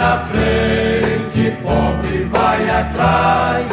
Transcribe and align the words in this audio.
na 0.00 0.18
frente, 0.30 1.50
pobre 1.62 2.24
vai 2.32 2.70
atrás. 2.70 3.70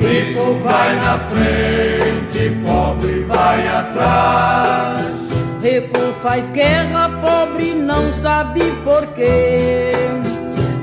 Rico 0.00 0.54
vai 0.64 0.96
na 0.96 1.18
frente, 1.30 2.50
pobre 2.64 3.24
vai 3.24 3.68
atrás. 3.68 5.18
Rico 5.62 6.14
faz 6.22 6.48
guerra, 6.50 7.10
pobre 7.20 7.74
não 7.74 8.10
sabe 8.14 8.62
porquê. 8.82 9.90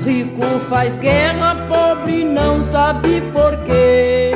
Rico 0.04 0.46
faz 0.70 0.94
guerra, 0.98 1.56
pobre 1.68 2.22
não 2.24 2.62
sabe 2.62 3.20
porquê. 3.32 4.35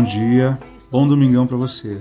Bom 0.00 0.04
dia, 0.04 0.58
bom 0.90 1.06
domingão 1.06 1.46
para 1.46 1.58
você. 1.58 2.00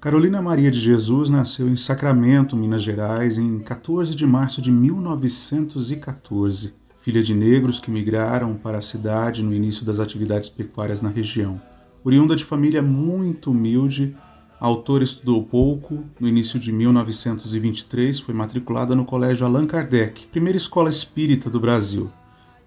Carolina 0.00 0.40
Maria 0.40 0.70
de 0.70 0.78
Jesus 0.78 1.28
nasceu 1.28 1.68
em 1.68 1.74
Sacramento, 1.74 2.56
Minas 2.56 2.84
Gerais, 2.84 3.36
em 3.36 3.58
14 3.58 4.14
de 4.14 4.24
março 4.24 4.62
de 4.62 4.70
1914, 4.70 6.72
filha 7.00 7.20
de 7.20 7.34
negros 7.34 7.80
que 7.80 7.90
migraram 7.90 8.54
para 8.54 8.78
a 8.78 8.80
cidade 8.80 9.42
no 9.42 9.52
início 9.52 9.84
das 9.84 9.98
atividades 9.98 10.48
pecuárias 10.48 11.02
na 11.02 11.08
região. 11.08 11.60
Oriunda 12.04 12.36
de 12.36 12.44
família 12.44 12.80
muito 12.80 13.50
humilde, 13.50 14.16
a 14.60 14.66
autora 14.68 15.02
estudou 15.02 15.42
pouco. 15.42 16.04
No 16.20 16.28
início 16.28 16.60
de 16.60 16.70
1923, 16.70 18.20
foi 18.20 18.32
matriculada 18.32 18.94
no 18.94 19.04
Colégio 19.04 19.44
Allan 19.44 19.66
Kardec, 19.66 20.28
primeira 20.28 20.58
escola 20.58 20.88
espírita 20.88 21.50
do 21.50 21.58
Brasil, 21.58 22.08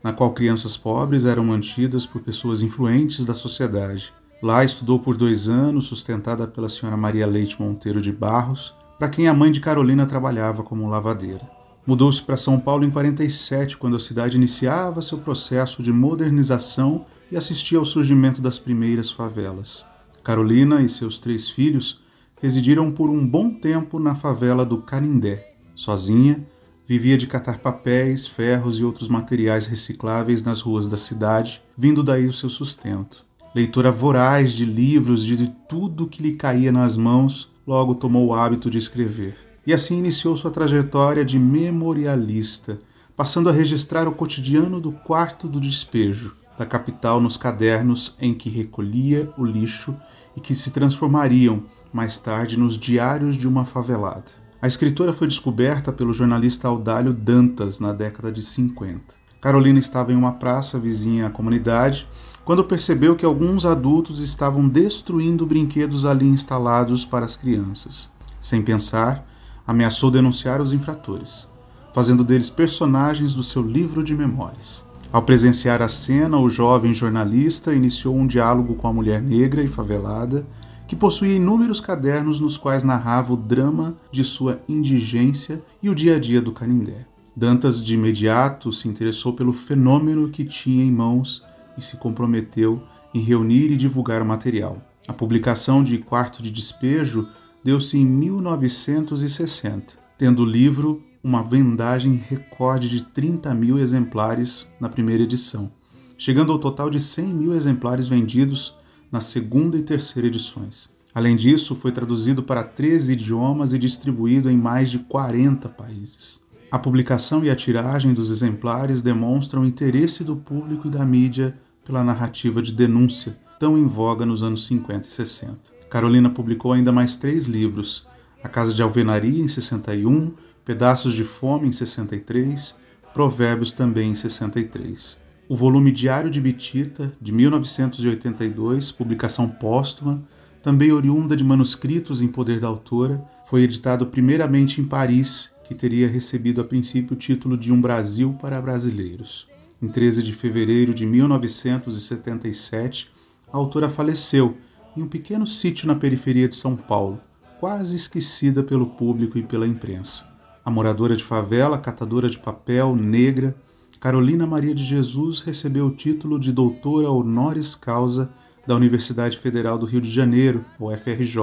na 0.04 0.12
qual 0.12 0.34
crianças 0.34 0.76
pobres 0.76 1.24
eram 1.24 1.46
mantidas 1.46 2.06
por 2.06 2.22
pessoas 2.22 2.62
influentes 2.62 3.24
da 3.24 3.34
sociedade. 3.34 4.12
Lá 4.44 4.62
estudou 4.62 5.00
por 5.00 5.16
dois 5.16 5.48
anos, 5.48 5.86
sustentada 5.86 6.46
pela 6.46 6.68
senhora 6.68 6.98
Maria 6.98 7.26
Leite 7.26 7.62
Monteiro 7.62 8.02
de 8.02 8.12
Barros, 8.12 8.76
para 9.00 9.08
quem 9.08 9.30
a 9.30 9.34
mãe 9.34 9.50
de 9.50 9.62
Carolina 9.62 10.06
trabalhava 10.06 10.64
como 10.64 10.90
lavadeira. 10.90 11.50
Mudou-se 11.88 12.22
para 12.22 12.36
São 12.36 12.60
Paulo 12.60 12.84
em 12.84 12.92
47, 12.92 13.78
quando 13.78 13.96
a 13.96 14.02
cidade 14.02 14.36
iniciava 14.36 15.02
seu 15.02 15.18
processo 15.18 15.82
de 15.82 15.94
modernização 15.94 17.06
e 17.32 17.38
assistia 17.38 17.78
ao 17.80 17.86
surgimento 17.86 18.42
das 18.42 18.60
primeiras 18.60 19.10
favelas. 19.10 19.86
Carolina 20.22 20.82
e 20.82 20.90
seus 20.90 21.20
três 21.20 21.50
filhos 21.50 22.02
residiram 22.42 22.92
por 22.92 23.10
um 23.10 23.26
bom 23.26 23.50
tempo 23.50 23.98
na 23.98 24.14
favela 24.14 24.66
do 24.66 24.80
Canindé. 24.80 25.54
Sozinha, 25.74 26.46
vivia 26.86 27.18
de 27.18 27.28
catar 27.28 27.60
papéis, 27.60 28.28
ferros 28.28 28.78
e 28.78 28.84
outros 28.84 29.08
materiais 29.08 29.68
recicláveis 29.68 30.44
nas 30.44 30.60
ruas 30.60 30.86
da 30.86 30.98
cidade, 30.98 31.62
vindo 31.78 32.04
daí 32.04 32.28
o 32.28 32.34
seu 32.34 32.50
sustento 32.50 33.24
leitora 33.54 33.92
voraz 33.92 34.52
de 34.52 34.66
livros, 34.66 35.24
de 35.24 35.48
tudo 35.70 36.08
que 36.08 36.24
lhe 36.24 36.34
caía 36.34 36.72
nas 36.72 36.98
mãos, 36.98 37.52
logo 37.68 37.96
tomou 37.96 38.28
o 38.28 38.34
hábito 38.34 38.70
de 38.70 38.78
escrever. 38.78 39.38
E 39.66 39.74
assim 39.74 40.00
iniciou 40.00 40.36
sua 40.36 40.52
trajetória 40.52 41.24
de 41.24 41.38
memorialista, 41.38 42.80
passando 43.16 43.50
a 43.50 43.52
registrar 43.52 44.08
o 44.08 44.12
cotidiano 44.14 44.82
do 44.82 44.92
quarto 44.92 45.48
do 45.48 45.60
despejo, 45.60 46.36
da 46.58 46.66
capital 46.66 47.22
nos 47.22 47.38
cadernos 47.38 48.16
em 48.20 48.34
que 48.34 48.50
recolhia 48.50 49.32
o 49.38 49.46
lixo 49.46 49.96
e 50.36 50.42
que 50.42 50.56
se 50.56 50.72
transformariam, 50.72 51.64
mais 51.94 52.18
tarde, 52.18 52.58
nos 52.58 52.78
diários 52.78 53.38
de 53.38 53.48
uma 53.48 53.66
favelada. 53.66 54.44
A 54.60 54.68
escritora 54.68 55.14
foi 55.14 55.28
descoberta 55.28 55.92
pelo 55.92 56.14
jornalista 56.14 56.68
Audálio 56.68 57.14
Dantas 57.14 57.80
na 57.80 57.94
década 57.94 58.32
de 58.32 58.42
50. 58.42 59.23
Carolina 59.44 59.78
estava 59.78 60.14
em 60.14 60.16
uma 60.16 60.32
praça 60.32 60.80
vizinha 60.80 61.28
à 61.28 61.30
comunidade 61.30 62.08
quando 62.46 62.64
percebeu 62.64 63.14
que 63.14 63.26
alguns 63.26 63.66
adultos 63.66 64.22
estavam 64.22 64.70
destruindo 64.70 65.46
brinquedos 65.46 66.06
ali 66.06 66.26
instalados 66.26 67.04
para 67.04 67.26
as 67.26 67.36
crianças. 67.36 68.10
Sem 68.40 68.62
pensar, 68.62 69.28
ameaçou 69.68 70.10
denunciar 70.10 70.62
os 70.62 70.72
infratores, 70.72 71.46
fazendo 71.94 72.24
deles 72.24 72.50
personagens 72.50 73.34
do 73.34 73.44
seu 73.44 73.62
livro 73.62 74.02
de 74.02 74.16
memórias. 74.16 74.86
Ao 75.12 75.22
presenciar 75.22 75.82
a 75.82 75.90
cena, 75.90 76.38
o 76.38 76.50
jovem 76.50 76.94
jornalista 76.94 77.74
iniciou 77.74 78.16
um 78.16 78.26
diálogo 78.26 78.76
com 78.76 78.88
a 78.88 78.94
mulher 78.94 79.22
negra 79.22 79.62
e 79.62 79.68
favelada, 79.68 80.48
que 80.88 80.96
possuía 80.96 81.36
inúmeros 81.36 81.82
cadernos 81.82 82.40
nos 82.40 82.56
quais 82.56 82.86
narrava 82.86 83.34
o 83.34 83.38
drama 83.38 83.94
de 84.10 84.24
sua 84.24 84.62
indigência 84.70 85.62
e 85.82 85.90
o 85.90 85.96
dia 85.96 86.16
a 86.16 86.20
dia 86.20 86.42
do 86.42 86.54
Canindé. 86.54 87.08
Dantas 87.36 87.84
de 87.84 87.96
imediato 87.96 88.72
se 88.72 88.88
interessou 88.88 89.34
pelo 89.34 89.54
fenômeno 89.54 90.30
que 90.30 90.46
tinha 90.46 90.84
em 90.84 90.92
mãos 90.92 91.44
e 91.76 91.82
se 91.82 91.98
comprometeu 91.98 92.84
em 93.12 93.20
reunir 93.20 93.72
e 93.72 93.76
divulgar 93.76 94.22
o 94.22 94.26
material. 94.26 94.78
A 95.08 95.14
publicação 95.14 95.84
de 95.84 95.98
Quarto 95.98 96.44
de 96.44 96.52
Despejo 96.52 97.28
deu-se 97.64 97.98
em 97.98 98.06
1960, 98.06 99.96
tendo 100.18 100.44
o 100.44 100.46
livro 100.46 101.04
uma 101.24 101.42
vendagem 101.42 102.16
recorde 102.16 102.88
de 102.88 103.04
30 103.04 103.54
mil 103.56 103.80
exemplares 103.80 104.72
na 104.80 104.88
primeira 104.88 105.24
edição, 105.24 105.72
chegando 106.18 106.52
ao 106.52 106.60
total 106.60 106.90
de 106.90 107.00
100 107.00 107.26
mil 107.26 107.54
exemplares 107.56 108.08
vendidos 108.08 108.78
na 109.12 109.22
segunda 109.22 109.76
e 109.78 109.82
terceira 109.82 110.28
edições. 110.28 110.88
Além 111.16 111.36
disso, 111.36 111.76
foi 111.76 111.92
traduzido 111.92 112.44
para 112.44 112.64
13 112.64 113.14
idiomas 113.14 113.74
e 113.74 113.80
distribuído 113.80 114.52
em 114.52 114.58
mais 114.58 114.92
de 114.92 115.00
40 115.00 115.70
países. 115.70 116.43
A 116.74 116.80
publicação 116.80 117.46
e 117.46 117.52
a 117.52 117.56
tiragem 117.56 118.16
dos 118.16 118.32
exemplares 118.32 119.04
demonstram 119.04 119.62
o 119.62 119.66
interesse 119.66 120.24
do 120.24 120.36
público 120.36 120.88
e 120.88 120.90
da 120.90 121.06
mídia 121.06 121.56
pela 121.86 122.04
narrativa 122.04 122.64
de 122.64 122.74
denúncia 122.74 123.38
tão 123.60 123.78
em 123.78 123.86
voga 123.86 124.26
nos 124.26 124.42
anos 124.42 124.66
50 124.66 125.08
e 125.08 125.12
60. 125.12 125.56
Carolina 125.88 126.32
publicou 126.32 126.74
ainda 126.74 126.92
mais 126.92 127.16
três 127.16 127.46
livros: 127.46 128.08
A 128.44 128.50
Casa 128.50 128.74
de 128.74 128.82
Alvenaria, 128.82 129.40
em 129.40 129.48
61, 129.48 130.34
Pedaços 130.66 131.14
de 131.14 131.24
Fome, 131.24 131.68
em 131.68 131.72
63, 131.72 132.76
Provérbios, 133.14 133.72
também 133.72 134.10
em 134.10 134.16
63. 134.16 135.16
O 135.48 135.56
volume 135.56 135.92
Diário 135.92 136.32
de 136.32 136.42
Bitita, 136.42 137.14
de 137.22 137.32
1982, 137.32 138.92
publicação 138.92 139.48
póstuma, 139.48 140.24
também 140.64 140.92
oriunda 140.92 141.38
de 141.38 141.44
manuscritos 141.44 142.20
em 142.20 142.28
poder 142.28 142.60
da 142.60 142.68
autora, 142.68 143.24
foi 143.48 143.62
editado 143.62 144.08
primeiramente 144.08 144.82
em 144.82 144.86
Paris 144.86 145.53
que 145.74 145.80
teria 145.80 146.08
recebido 146.08 146.62
a 146.62 146.64
princípio 146.64 147.16
o 147.16 147.20
título 147.20 147.58
de 147.58 147.74
Um 147.74 147.82
Brasil 147.82 148.38
para 148.40 148.62
Brasileiros. 148.62 149.48
Em 149.82 149.88
13 149.88 150.22
de 150.22 150.32
fevereiro 150.32 150.94
de 150.94 151.04
1977, 151.04 153.10
a 153.52 153.58
autora 153.58 153.90
faleceu 153.90 154.56
em 154.96 155.02
um 155.02 155.08
pequeno 155.08 155.48
sítio 155.48 155.88
na 155.88 155.96
periferia 155.96 156.48
de 156.48 156.56
São 156.56 156.76
Paulo, 156.76 157.20
quase 157.60 157.96
esquecida 157.96 158.62
pelo 158.62 158.86
público 158.86 159.36
e 159.38 159.44
pela 159.44 159.66
imprensa. 159.66 160.32
A 160.64 160.70
moradora 160.70 161.18
de 161.18 161.24
favela, 161.24 161.80
catadora 161.80 162.30
de 162.30 162.38
papel, 162.38 162.96
negra, 162.96 163.56
Carolina 164.00 164.46
Maria 164.46 164.76
de 164.76 164.84
Jesus 164.84 165.42
recebeu 165.42 165.88
o 165.88 165.96
título 165.96 166.40
de 166.40 166.52
doutora 166.52 167.10
honoris 167.10 167.74
causa 167.74 168.32
da 168.68 168.76
Universidade 168.76 169.40
Federal 169.40 169.80
do 169.80 169.88
Rio 169.88 170.02
de 170.02 170.12
Janeiro, 170.12 170.64
UFRJ. 170.80 171.40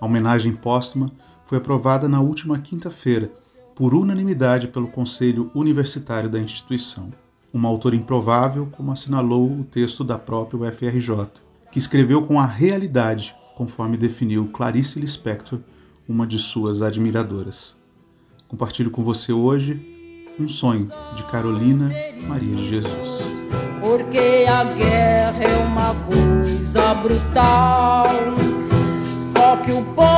A 0.00 0.06
homenagem 0.06 0.52
póstuma 0.52 1.10
foi 1.44 1.58
aprovada 1.58 2.08
na 2.08 2.20
última 2.20 2.56
quinta-feira 2.58 3.32
por 3.74 3.94
unanimidade 3.94 4.68
pelo 4.68 4.88
Conselho 4.88 5.50
Universitário 5.54 6.30
da 6.30 6.38
instituição. 6.38 7.08
Uma 7.52 7.68
autora 7.68 7.96
improvável, 7.96 8.68
como 8.72 8.92
assinalou 8.92 9.50
o 9.50 9.64
texto 9.64 10.04
da 10.04 10.18
própria 10.18 10.60
UFRJ, 10.60 11.28
que 11.70 11.78
escreveu 11.78 12.22
com 12.22 12.38
a 12.38 12.46
realidade, 12.46 13.34
conforme 13.56 13.96
definiu 13.96 14.48
Clarice 14.52 15.00
Lispector, 15.00 15.60
uma 16.08 16.26
de 16.26 16.38
suas 16.38 16.82
admiradoras. 16.82 17.74
Compartilho 18.48 18.90
com 18.90 19.02
você 19.02 19.32
hoje 19.32 19.94
um 20.38 20.48
sonho 20.48 20.90
de 21.14 21.22
Carolina 21.24 21.90
Maria 22.26 22.54
de 22.54 22.68
Jesus. 22.68 23.24
Porque 23.80 24.46
a 24.48 24.64
guerra 24.64 25.44
é 25.44 25.56
uma 25.58 25.94
coisa 26.06 26.94
brutal, 26.94 28.06
só 29.32 29.56
que 29.58 29.72
o 29.72 29.84
pobre 29.94 30.13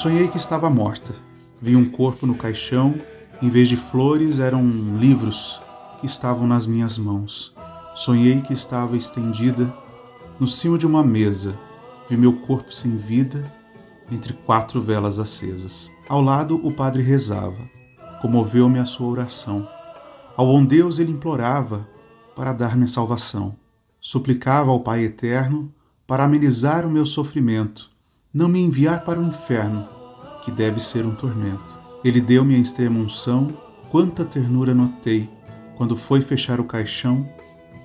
Sonhei 0.00 0.28
que 0.28 0.38
estava 0.38 0.70
morta. 0.70 1.14
Vi 1.60 1.76
um 1.76 1.84
corpo 1.84 2.26
no 2.26 2.34
caixão, 2.34 2.94
em 3.42 3.50
vez 3.50 3.68
de 3.68 3.76
flores 3.76 4.38
eram 4.38 4.66
livros 4.96 5.60
que 6.00 6.06
estavam 6.06 6.46
nas 6.46 6.66
minhas 6.66 6.96
mãos. 6.96 7.54
Sonhei 7.94 8.40
que 8.40 8.54
estava 8.54 8.96
estendida 8.96 9.70
no 10.38 10.48
cimo 10.48 10.78
de 10.78 10.86
uma 10.86 11.04
mesa. 11.04 11.54
Vi 12.08 12.16
meu 12.16 12.32
corpo 12.32 12.72
sem 12.72 12.96
vida 12.96 13.44
entre 14.10 14.32
quatro 14.32 14.80
velas 14.80 15.18
acesas. 15.18 15.92
Ao 16.08 16.22
lado, 16.22 16.58
o 16.66 16.72
padre 16.72 17.02
rezava. 17.02 17.60
Comoveu-me 18.22 18.78
a 18.78 18.86
sua 18.86 19.06
oração. 19.06 19.68
Ao 20.34 20.46
bom 20.46 20.64
Deus 20.64 20.98
ele 20.98 21.12
implorava 21.12 21.86
para 22.34 22.54
dar-me 22.54 22.88
salvação. 22.88 23.54
Suplicava 24.00 24.70
ao 24.70 24.80
Pai 24.80 25.04
eterno 25.04 25.70
para 26.06 26.24
amenizar 26.24 26.86
o 26.86 26.90
meu 26.90 27.04
sofrimento 27.04 27.89
não 28.32 28.48
me 28.48 28.60
enviar 28.60 29.04
para 29.04 29.18
o 29.18 29.26
inferno, 29.26 29.88
que 30.44 30.52
deve 30.52 30.78
ser 30.78 31.04
um 31.04 31.14
tormento. 31.14 31.78
Ele 32.04 32.20
deu-me 32.20 32.54
a 32.54 32.58
extrema 32.58 33.00
unção, 33.00 33.48
quanta 33.90 34.24
ternura 34.24 34.72
notei. 34.72 35.28
Quando 35.76 35.96
foi 35.96 36.20
fechar 36.20 36.60
o 36.60 36.64
caixão, 36.64 37.28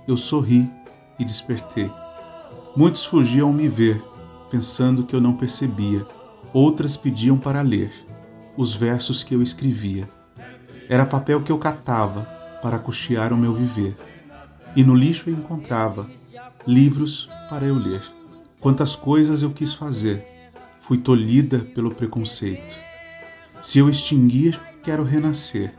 eu 0.08 0.16
sorri 0.16 0.70
e 1.18 1.26
despertei. 1.26 1.92
Muitos 2.76 3.06
fugiam 3.06 3.52
me 3.52 3.68
ver, 3.68 4.04
pensando 4.52 5.04
que 5.04 5.16
eu 5.16 5.22
não 5.22 5.36
percebia. 5.36 6.06
Outras 6.54 6.96
pediam 6.96 7.38
para 7.38 7.62
ler 7.62 7.92
os 8.56 8.74
versos 8.74 9.24
que 9.24 9.34
eu 9.34 9.42
escrevia. 9.42 10.08
Era 10.88 11.08
papel 11.08 11.42
que 11.42 11.52
eu 11.52 11.58
catava 11.58 12.22
para 12.62 12.78
custear 12.78 13.34
o 13.34 13.38
meu 13.38 13.54
viver. 13.54 13.98
E 14.76 14.84
no 14.84 14.94
lixo 14.94 15.30
eu 15.30 15.34
encontrava 15.34 16.08
livros 16.68 17.28
para 17.50 17.66
eu 17.66 17.76
ler. 17.76 18.04
Quantas 18.60 18.96
coisas 18.96 19.42
eu 19.42 19.52
quis 19.52 19.74
fazer, 19.74 20.35
fui 20.88 21.00
tolhida 21.00 21.60
pelo 21.74 21.90
preconceito. 21.90 22.76
Se 23.60 23.80
eu 23.80 23.90
extinguir, 23.90 24.60
quero 24.84 25.04
renascer, 25.04 25.74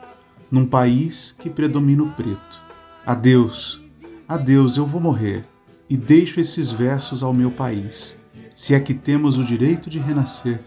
num 0.51 0.67
país 0.67 1.35
que 1.39 1.49
predomina 1.49 2.03
o 2.03 2.11
preto. 2.11 2.61
Adeus, 3.07 3.81
adeus, 4.27 4.77
eu 4.77 4.85
vou 4.85 5.01
morrer, 5.01 5.45
e 5.89 5.97
deixo 5.97 6.41
esses 6.41 6.73
versos 6.73 7.23
ao 7.23 7.33
meu 7.33 7.53
país. 7.53 8.17
Se 8.53 8.75
é 8.75 8.81
que 8.81 8.95
temos 8.95 9.39
o 9.39 9.45
direito 9.45 9.89
de 9.89 10.01
renascer, 10.01 10.61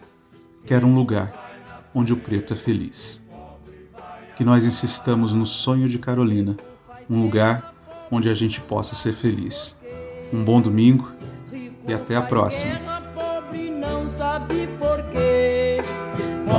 quero 0.65 0.87
um 0.87 0.95
lugar 0.95 1.89
onde 1.93 2.13
o 2.13 2.17
preto 2.17 2.53
é 2.53 2.55
feliz. 2.55 3.21
Que 4.37 4.45
nós 4.45 4.63
insistamos 4.63 5.33
no 5.33 5.45
sonho 5.45 5.89
de 5.89 5.99
Carolina, 5.99 6.55
um 7.09 7.21
lugar 7.21 7.73
onde 8.09 8.29
a 8.29 8.33
gente 8.33 8.61
possa 8.61 8.95
ser 8.95 9.13
feliz. 9.13 9.75
Um 10.31 10.45
bom 10.45 10.61
domingo 10.61 11.11
e 11.85 11.93
até 11.93 12.15
a 12.15 12.21
próxima. 12.21 12.98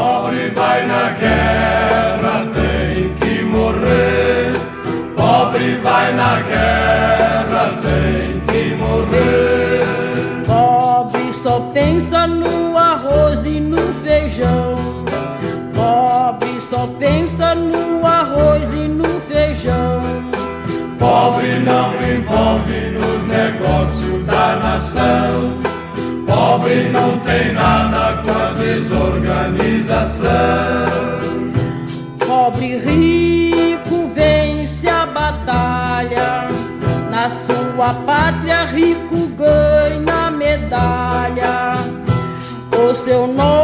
Pobre 0.01 0.49
vai 0.55 0.87
na 0.87 1.11
guerra, 1.11 2.47
tem 2.55 3.15
que 3.17 3.45
morrer. 3.45 4.51
Pobre 5.15 5.77
vai 5.83 6.13
na 6.15 6.41
guerra, 6.41 7.79
tem 7.83 8.41
que 8.47 8.75
morrer. 8.77 9.83
Pobre 10.47 11.31
só 11.43 11.61
pensa 11.75 12.27
no 12.27 12.79
arroz 12.79 13.45
e 13.45 13.61
no 13.61 13.93
feijão. 14.03 14.75
Pobre 15.75 16.59
só 16.71 16.87
pensa 16.99 17.55
no 17.55 18.07
arroz 18.07 18.73
e 18.73 18.89
no 18.89 19.21
feijão. 19.29 20.01
Pobre 20.99 21.59
não 21.59 21.93
envolve 22.11 22.91
nos 22.93 23.27
negócios 23.27 24.25
da 24.25 24.57
nação. 24.57 25.61
Pobre 26.27 26.89
não 26.89 27.19
tem 27.19 27.53
nada 27.53 28.23
com 28.23 28.40
desorganização. 28.81 30.31
Pobre 32.27 32.79
rico 32.79 34.11
vence 34.15 34.89
a 34.89 35.07
batalha. 35.07 36.49
Na 37.11 37.31
sua 37.31 37.95
pátria, 38.07 38.65
rico 38.65 39.27
ganha 39.37 40.31
medalha. 40.31 41.75
O 42.73 42.95
seu 42.95 43.27
nome 43.27 43.60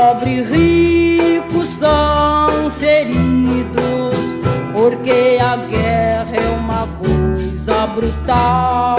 Pobre 0.00 0.30
e 0.30 0.42
rico 0.42 1.62
são 1.66 2.70
feridos, 2.70 4.16
porque 4.72 5.38
a 5.38 5.56
guerra 5.56 6.36
é 6.36 6.48
uma 6.48 6.88
coisa 6.98 7.86
brutal. 7.88 8.98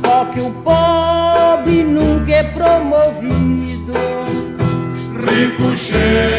Só 0.00 0.24
que 0.32 0.40
o 0.40 0.50
pobre 0.64 1.82
nunca 1.82 2.32
é 2.32 2.42
promovido. 2.42 3.92
Rico 5.12 5.76
chega, 5.76 6.35